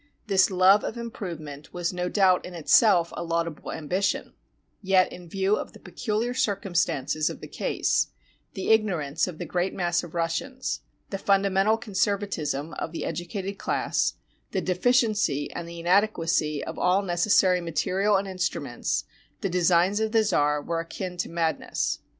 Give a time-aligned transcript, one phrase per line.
[0.25, 4.33] This love of improvement was no doubt in itself a laudable ambition;
[4.81, 8.07] yet in view of the pecuhar circumstances of the case,
[8.55, 10.79] the ignorance of the great mass of Russians,
[11.11, 14.15] the fundamental conservatism of the educated class,
[14.53, 19.03] the deficiency and the inadequacy of all necessary material and instruments,
[19.41, 21.99] the designs of the czar were akin to madness.